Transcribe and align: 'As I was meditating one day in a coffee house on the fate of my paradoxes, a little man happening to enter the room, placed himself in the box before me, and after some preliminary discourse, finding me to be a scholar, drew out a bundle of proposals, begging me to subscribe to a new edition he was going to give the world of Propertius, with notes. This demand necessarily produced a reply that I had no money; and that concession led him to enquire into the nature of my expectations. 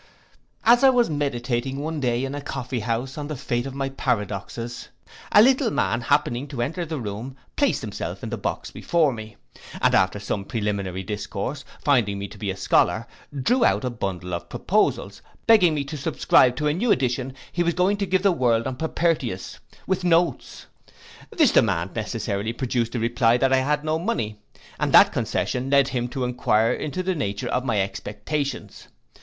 'As 0.63 0.83
I 0.83 0.89
was 0.89 1.11
meditating 1.11 1.77
one 1.77 1.99
day 1.99 2.25
in 2.25 2.33
a 2.33 2.41
coffee 2.41 2.79
house 2.79 3.19
on 3.19 3.27
the 3.27 3.35
fate 3.35 3.67
of 3.67 3.75
my 3.75 3.89
paradoxes, 3.89 4.87
a 5.31 5.43
little 5.43 5.69
man 5.69 6.01
happening 6.01 6.47
to 6.47 6.63
enter 6.63 6.87
the 6.87 6.99
room, 6.99 7.37
placed 7.55 7.83
himself 7.83 8.23
in 8.23 8.31
the 8.31 8.35
box 8.39 8.71
before 8.71 9.13
me, 9.13 9.35
and 9.79 9.93
after 9.93 10.19
some 10.19 10.43
preliminary 10.43 11.03
discourse, 11.03 11.63
finding 11.83 12.17
me 12.17 12.27
to 12.29 12.39
be 12.39 12.49
a 12.49 12.57
scholar, 12.57 13.05
drew 13.43 13.63
out 13.63 13.83
a 13.85 13.91
bundle 13.91 14.33
of 14.33 14.49
proposals, 14.49 15.21
begging 15.45 15.75
me 15.75 15.83
to 15.83 15.95
subscribe 15.97 16.55
to 16.55 16.65
a 16.65 16.73
new 16.73 16.91
edition 16.91 17.35
he 17.51 17.61
was 17.61 17.75
going 17.75 17.97
to 17.97 18.07
give 18.07 18.23
the 18.23 18.31
world 18.31 18.65
of 18.65 18.79
Propertius, 18.79 19.59
with 19.85 20.03
notes. 20.03 20.65
This 21.29 21.51
demand 21.51 21.93
necessarily 21.95 22.53
produced 22.53 22.95
a 22.95 22.99
reply 22.99 23.37
that 23.37 23.53
I 23.53 23.57
had 23.57 23.83
no 23.83 23.99
money; 23.99 24.39
and 24.79 24.91
that 24.93 25.13
concession 25.13 25.69
led 25.69 25.89
him 25.89 26.07
to 26.07 26.23
enquire 26.23 26.73
into 26.73 27.03
the 27.03 27.13
nature 27.13 27.49
of 27.49 27.63
my 27.63 27.79
expectations. 27.79 28.87